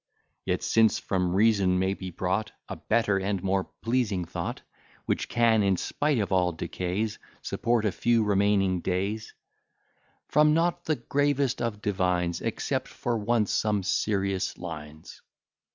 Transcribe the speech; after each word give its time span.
Yet, 0.45 0.63
since 0.63 0.97
from 0.97 1.35
reason 1.35 1.77
may 1.77 1.93
be 1.93 2.09
brought 2.09 2.53
A 2.67 2.75
better 2.75 3.19
and 3.19 3.43
more 3.43 3.65
pleasing 3.83 4.25
thought, 4.25 4.63
Which 5.05 5.29
can, 5.29 5.61
in 5.61 5.77
spite 5.77 6.17
of 6.17 6.31
all 6.31 6.53
decays, 6.53 7.19
Support 7.43 7.85
a 7.85 7.91
few 7.91 8.23
remaining 8.23 8.79
days; 8.79 9.35
From 10.27 10.55
not 10.55 10.85
the 10.85 10.95
gravest 10.95 11.61
of 11.61 11.83
divines 11.83 12.41
Accept 12.41 12.87
for 12.87 13.15
once 13.15 13.51
some 13.51 13.83
serious 13.83 14.57
lines. 14.57 15.21